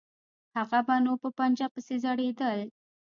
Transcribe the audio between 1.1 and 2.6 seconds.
په پنجه پسې ځړېدل.